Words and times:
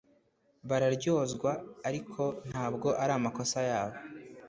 bararyozwa, 0.69 1.51
ariko 1.87 2.21
ntabwo 2.49 2.87
ari 3.01 3.13
amakosa 3.19 3.59
yabo 3.69 3.97